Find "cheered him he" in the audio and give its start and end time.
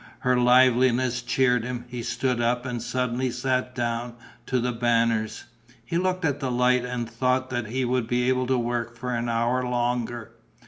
1.21-2.01